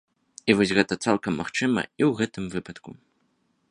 І 0.51 0.55
вось 0.61 0.73
гэта 0.77 0.97
цалкам 1.07 1.37
магчыма 1.43 1.81
і 1.99 2.03
ў 2.09 2.11
гэтым 2.23 2.43
выпадку. 2.59 2.89